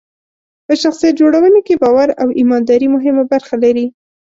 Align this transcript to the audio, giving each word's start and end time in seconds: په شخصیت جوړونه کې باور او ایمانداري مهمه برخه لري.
په 0.65 0.73
شخصیت 0.81 1.13
جوړونه 1.21 1.59
کې 1.67 1.81
باور 1.83 2.09
او 2.21 2.27
ایمانداري 2.39 2.87
مهمه 2.95 3.23
برخه 3.31 3.55
لري. 3.63 3.85